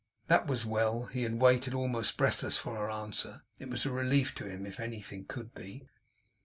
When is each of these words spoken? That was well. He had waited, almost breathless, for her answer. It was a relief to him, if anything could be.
That 0.25 0.47
was 0.47 0.65
well. 0.65 1.03
He 1.05 1.21
had 1.21 1.39
waited, 1.39 1.75
almost 1.75 2.17
breathless, 2.17 2.57
for 2.57 2.75
her 2.75 2.89
answer. 2.89 3.43
It 3.59 3.69
was 3.69 3.85
a 3.85 3.91
relief 3.91 4.33
to 4.33 4.45
him, 4.49 4.65
if 4.65 4.79
anything 4.79 5.25
could 5.25 5.53
be. 5.53 5.83